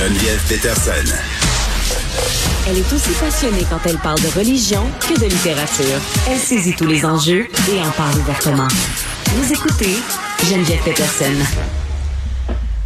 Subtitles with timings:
[0.00, 1.14] Geneviève Peterson.
[2.66, 6.00] Elle est aussi passionnée quand elle parle de religion que de littérature.
[6.26, 8.68] Elle saisit tous les enjeux et en parle ouvertement.
[9.26, 9.96] Vous écoutez
[10.42, 11.34] Geneviève Peterson.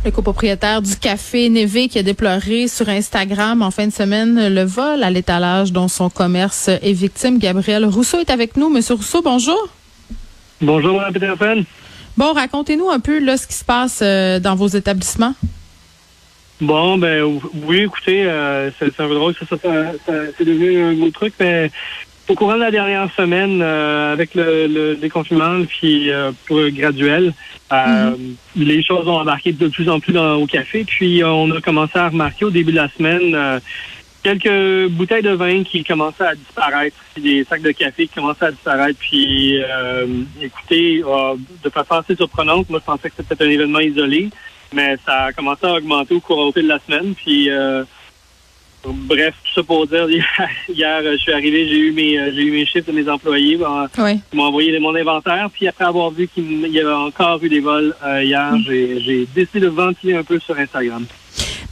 [0.05, 4.65] Le copropriétaire du café Névé qui a déploré sur Instagram en fin de semaine le
[4.65, 7.39] vol à l'étalage dont son commerce est victime.
[7.39, 8.71] Gabriel Rousseau est avec nous.
[8.71, 9.69] Monsieur Rousseau, bonjour.
[10.61, 11.65] Bonjour, Mme Peterson.
[12.17, 15.35] Bon, racontez-nous un peu là, ce qui se passe euh, dans vos établissements.
[16.65, 19.59] Bon, ben oui, écoutez, euh, c'est un peu drôle, ça, ça,
[20.07, 21.71] ça, c'est devenu un gros truc, mais
[22.27, 27.35] au courant de la dernière semaine, euh, avec le, le déconfinement puis euh, pour graduel,
[27.71, 28.13] euh,
[28.57, 30.85] les choses ont embarqué de plus en plus dans, au café.
[30.85, 33.61] Puis on a commencé à remarquer au début de la semaine euh,
[34.23, 38.47] quelques bouteilles de vin qui commençaient à disparaître, puis des sacs de café qui commençaient
[38.47, 38.99] à disparaître.
[38.99, 39.59] Puis
[40.41, 41.03] écoutez,
[41.63, 44.31] de façon assez surprenante, moi je pensais que c'était un événement isolé,
[44.75, 47.15] mais ça a commencé à augmenter au cours de la semaine.
[47.15, 47.85] Puis euh,
[48.87, 50.07] Bref, tout ça pour dire,
[50.69, 53.57] hier, je suis arrivé, j'ai eu mes euh, j'ai eu mes chiffres de mes employés.
[53.57, 54.21] Bon, Oui.
[54.33, 55.49] Ils m'ont envoyé mon inventaire.
[55.51, 59.27] Puis après avoir vu qu'il y avait encore eu des vols euh, hier, j'ai j'ai
[59.35, 61.07] décidé de ventiler un peu sur Instagram.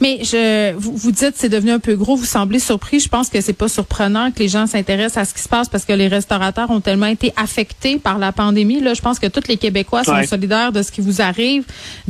[0.03, 2.15] Mais je, vous, vous dites c'est devenu un peu gros.
[2.17, 2.99] Vous semblez surpris.
[2.99, 5.69] Je pense que c'est pas surprenant que les gens s'intéressent à ce qui se passe
[5.69, 8.81] parce que les restaurateurs ont tellement été affectés par la pandémie.
[8.81, 10.27] Là, je pense que tous les Québécois sont Ouais.
[10.27, 11.63] solidaires de ce qui vous arrive.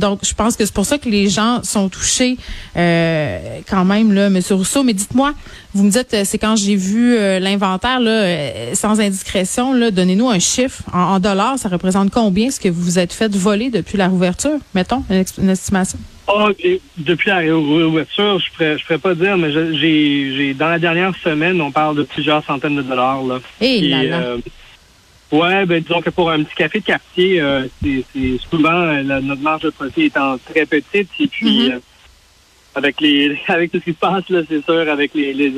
[0.04, 2.36] Donc, je pense que c'est pour ça que les gens sont touchés
[2.76, 4.82] euh, quand même, là, Monsieur Rousseau.
[4.82, 5.32] Mais dites-moi,
[5.72, 9.90] vous me dites, euh, c'est quand j'ai vu euh, l'inventaire, là, euh, sans indiscrétion, là,
[9.92, 11.58] donnez-nous un chiffre en, en dollars.
[11.60, 15.04] Ça représente combien ce que vous vous êtes fait voler depuis la rouverture, mettons,
[15.38, 15.98] une estimation?
[16.26, 20.68] Oh, et depuis la réouverture, je pourrais, je pourrais pas dire, mais j'ai j'ai dans
[20.68, 23.22] la dernière semaine, on parle de plusieurs centaines de dollars.
[23.24, 23.40] Là.
[23.60, 24.16] Eh Puis, là là.
[24.20, 24.38] euh,
[25.32, 29.02] ouais, ben disons que pour un petit café de quartier, euh, c'est c'est souvent euh,
[29.02, 31.72] la- notre marge de profit étant très petite et puis Mhm.
[31.72, 31.78] euh,
[32.74, 35.52] avec les avec tout ce qui se passe là, c'est sûr, avec les, les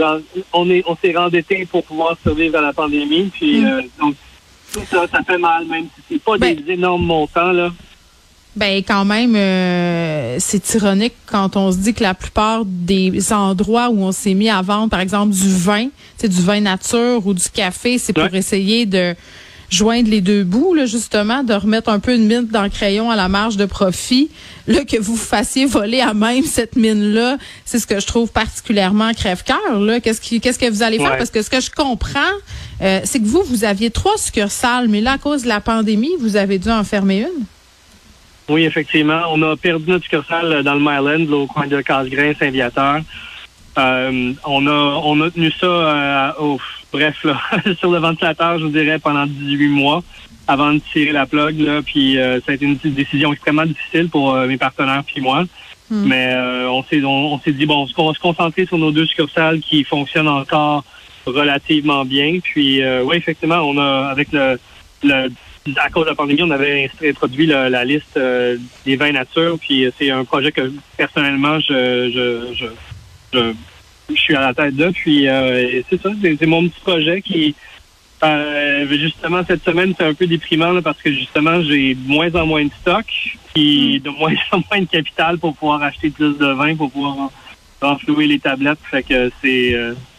[0.53, 3.67] on est on s'est rendetté pour pouvoir survivre à la pandémie, puis Mhm.
[3.67, 4.14] euh, donc
[4.73, 7.70] tout ça, ça fait mal, même si c'est pas Ben- des énormes montants là.
[8.56, 13.90] Ben quand même, euh, c'est ironique quand on se dit que la plupart des endroits
[13.90, 17.34] où on s'est mis à vendre, par exemple, du vin, c'est du vin nature ou
[17.34, 19.14] du café, c'est pour essayer de
[19.68, 23.11] joindre les deux bouts, là, justement, de remettre un peu de mine dans le crayon
[23.11, 24.30] à la marge de profit.
[24.67, 29.12] Là, que vous fassiez voler à même cette mine-là, c'est ce que je trouve particulièrement
[29.12, 29.80] crève-cœur.
[29.80, 31.11] Là, qu'est-ce qui, qu'est-ce que vous allez faire?
[31.11, 31.18] Ouais.
[31.18, 32.20] Parce que ce que je comprends,
[32.80, 36.12] euh, c'est que vous, vous aviez trois succursales, mais là, à cause de la pandémie,
[36.20, 37.44] vous avez dû en fermer une.
[38.48, 39.23] Oui, effectivement.
[39.33, 43.01] On a perdu notre succursale euh, dans le Myland, au coin de Casgrain, Saint-Viateur.
[43.79, 46.56] Euh, on a on a tenu ça euh,
[46.92, 47.39] bref là,
[47.79, 50.02] sur le ventilateur, je vous dirais, pendant 18 mois
[50.48, 51.58] avant de tirer la plug.
[51.61, 55.20] Là, puis euh, ça a été une décision extrêmement difficile pour euh, mes partenaires puis
[55.20, 55.45] moi.
[55.90, 56.05] Hmm.
[56.06, 58.92] Mais euh, on s'est on, on s'est dit bon, on va se concentrer sur nos
[58.92, 60.85] deux succursales qui fonctionnent encore
[61.27, 62.39] relativement bien.
[62.42, 64.58] Puis euh, oui, effectivement, on a avec le,
[65.02, 65.29] le
[65.77, 69.59] à cause de la pandémie, on avait introduit la, la liste euh, des vins nature.
[69.59, 72.67] Puis euh, c'est un projet que personnellement, je je, je,
[73.33, 73.53] je,
[74.15, 74.91] je suis à la tête de.
[74.91, 77.55] Puis euh, c'est ça, c'est mon petit projet qui
[78.25, 82.35] euh, justement cette semaine c'est un peu déprimant là, parce que justement j'ai de moins
[82.35, 83.05] en moins de stock
[83.55, 87.19] puis de moins en moins de capital pour pouvoir acheter plus de vin pour pouvoir
[87.19, 87.33] en-
[87.83, 89.75] renflouer les tablettes fait que c'est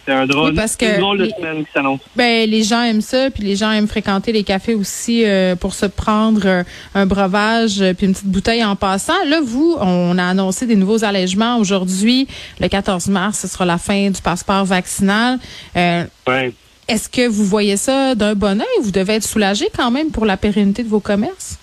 [0.07, 1.99] c'est un drôle, Oui, parce que une drôle de les- semaine qui s'annonce.
[2.15, 5.73] Ben les gens aiment ça, puis les gens aiment fréquenter les cafés aussi euh, pour
[5.75, 6.63] se prendre euh,
[6.95, 9.21] un breuvage euh, puis une petite bouteille en passant.
[9.27, 12.27] Là, vous, on a annoncé des nouveaux allègements aujourd'hui.
[12.59, 15.37] Le 14 mars, ce sera la fin du passeport vaccinal.
[15.75, 16.51] Ouais.
[16.87, 18.67] Est-ce que vous voyez ça d'un bon œil?
[18.81, 21.59] Vous devez être soulagé quand même pour la pérennité de vos commerces?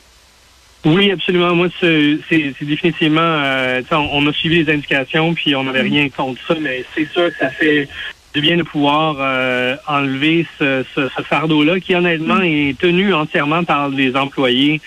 [0.84, 1.54] Oui, absolument.
[1.54, 2.19] Moi, c'est
[2.60, 3.22] définitivement.
[3.22, 7.09] euh, on, on a suivi les indications, puis on n'avait rien contre ça, mais c'est
[7.10, 7.88] sûr que ça fait
[8.34, 13.62] du bien de pouvoir euh, enlever ce, ce, ce fardeau-là, qui honnêtement est tenu entièrement
[13.65, 14.81] par les employés.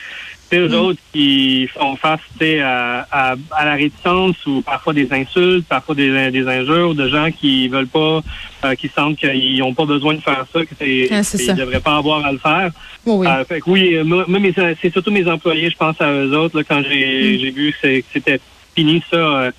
[0.50, 5.66] C'est eux autres qui font face à, à, à la réticence ou parfois des insultes,
[5.67, 8.22] parfois des, des injures de gens qui veulent pas,
[8.64, 11.53] euh, qui sentent qu'ils n'ont pas besoin de faire ça, que c'est Ah, qu'ils ça.
[11.53, 12.72] devraient pas avoir à le faire.
[13.05, 13.28] Oui, oui.
[13.28, 16.64] Euh, fait que oui, euh, c'est surtout mes employés, je pense à eux autres, là,
[16.64, 17.55] quand j'ai Mm.
[17.55, 18.40] vu que c'était
[18.76, 19.52] fini, ça, euh,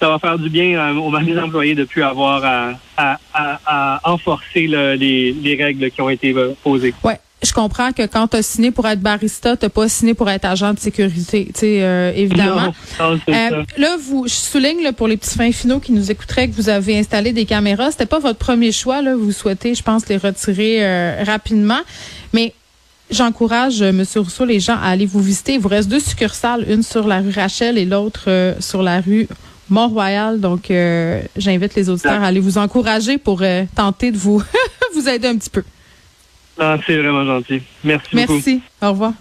[0.00, 3.58] ça va faire du bien euh, aux mes employés de plus avoir à, à, à,
[3.66, 6.94] à enforcer les, les règles qui ont été euh, posées.
[7.04, 7.18] Ouais.
[7.40, 10.44] Je comprends que quand tu as signé pour être barista, tu pas signé pour être
[10.44, 12.74] agent de sécurité, tu sais, euh, évidemment.
[12.98, 16.10] Non, non, Euh, là, vous, je souligne là, pour les petits fins finaux qui nous
[16.10, 17.92] écouteraient que vous avez installé des caméras.
[17.92, 19.02] C'était pas votre premier choix.
[19.02, 19.14] Là.
[19.14, 21.78] Vous souhaitez, je pense, les retirer euh, rapidement.
[22.32, 22.54] Mais
[23.08, 25.54] j'encourage, euh, Monsieur Rousseau, les gens à aller vous visiter.
[25.54, 29.00] Il vous reste deux succursales, une sur la rue Rachel et l'autre euh, sur la
[29.00, 29.28] rue
[29.70, 30.40] Mont-Royal.
[30.40, 34.42] Donc, euh, j'invite les auditeurs à aller vous encourager pour euh, tenter de vous,
[34.94, 35.62] vous aider un petit peu.
[36.58, 37.62] Ah, c'est vraiment gentil.
[37.84, 38.32] Merci beaucoup.
[38.34, 38.60] Merci.
[38.82, 39.12] Au revoir.